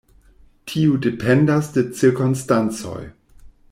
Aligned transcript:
Tio 0.71 0.95
dependas 1.03 1.71
de 1.77 1.87
cirkonstancoj. 2.01 3.01